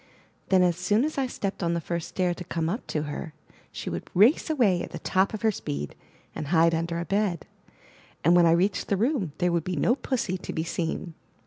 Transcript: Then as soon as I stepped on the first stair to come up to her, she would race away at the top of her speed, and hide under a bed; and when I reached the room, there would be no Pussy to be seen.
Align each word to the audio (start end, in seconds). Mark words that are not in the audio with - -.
Then 0.49 0.63
as 0.63 0.77
soon 0.77 1.05
as 1.05 1.19
I 1.19 1.27
stepped 1.27 1.61
on 1.61 1.75
the 1.75 1.79
first 1.79 2.07
stair 2.09 2.33
to 2.33 2.43
come 2.43 2.69
up 2.69 2.87
to 2.87 3.03
her, 3.03 3.35
she 3.71 3.87
would 3.87 4.09
race 4.15 4.49
away 4.49 4.81
at 4.81 4.89
the 4.89 4.97
top 4.97 5.31
of 5.31 5.43
her 5.43 5.51
speed, 5.51 5.93
and 6.33 6.47
hide 6.47 6.73
under 6.73 6.97
a 6.99 7.05
bed; 7.05 7.45
and 8.23 8.35
when 8.35 8.47
I 8.47 8.51
reached 8.53 8.87
the 8.87 8.97
room, 8.97 9.33
there 9.37 9.51
would 9.51 9.63
be 9.63 9.75
no 9.75 9.93
Pussy 9.95 10.39
to 10.39 10.53
be 10.53 10.63
seen. 10.63 11.13